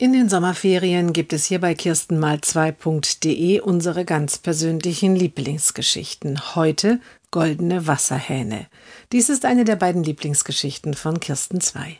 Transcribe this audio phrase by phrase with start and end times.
[0.00, 6.54] In den Sommerferien gibt es hier bei kirstenmal2.de unsere ganz persönlichen Lieblingsgeschichten.
[6.54, 8.66] Heute Goldene Wasserhähne.
[9.12, 11.98] Dies ist eine der beiden Lieblingsgeschichten von Kirsten 2.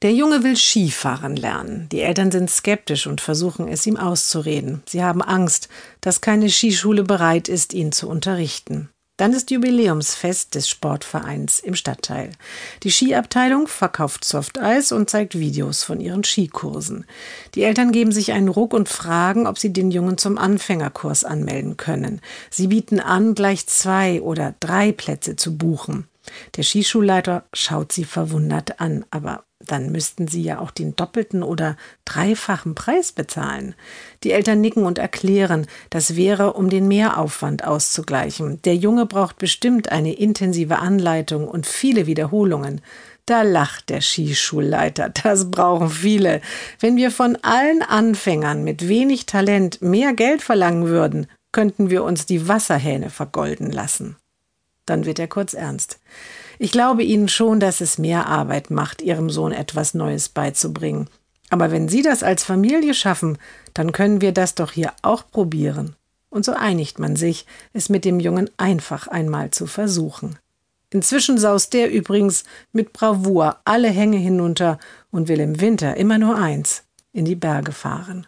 [0.00, 1.90] Der Junge will Skifahren lernen.
[1.92, 4.82] Die Eltern sind skeptisch und versuchen es ihm auszureden.
[4.88, 5.68] Sie haben Angst,
[6.00, 8.88] dass keine Skischule bereit ist, ihn zu unterrichten.
[9.18, 12.30] Dann ist Jubiläumsfest des Sportvereins im Stadtteil.
[12.84, 17.04] Die Skiabteilung verkauft Softeis und zeigt Videos von ihren Skikursen.
[17.56, 21.76] Die Eltern geben sich einen Ruck und fragen, ob sie den Jungen zum Anfängerkurs anmelden
[21.76, 22.20] können.
[22.48, 26.06] Sie bieten an, gleich zwei oder drei Plätze zu buchen.
[26.56, 31.76] Der Skischulleiter schaut sie verwundert an, aber dann müssten sie ja auch den doppelten oder
[32.04, 33.74] dreifachen Preis bezahlen.
[34.24, 38.60] Die Eltern nicken und erklären, das wäre, um den Mehraufwand auszugleichen.
[38.62, 42.80] Der Junge braucht bestimmt eine intensive Anleitung und viele Wiederholungen.
[43.26, 45.10] Da lacht der Skischulleiter.
[45.22, 46.40] Das brauchen viele.
[46.80, 52.24] Wenn wir von allen Anfängern mit wenig Talent mehr Geld verlangen würden, könnten wir uns
[52.24, 54.16] die Wasserhähne vergolden lassen.
[54.88, 55.98] Dann wird er kurz ernst.
[56.58, 61.08] Ich glaube Ihnen schon, dass es mehr Arbeit macht, Ihrem Sohn etwas Neues beizubringen.
[61.50, 63.38] Aber wenn Sie das als Familie schaffen,
[63.74, 65.94] dann können wir das doch hier auch probieren.
[66.30, 70.38] Und so einigt man sich, es mit dem Jungen einfach einmal zu versuchen.
[70.90, 74.78] Inzwischen saust der übrigens mit Bravour alle Hänge hinunter
[75.10, 78.26] und will im Winter immer nur eins in die Berge fahren.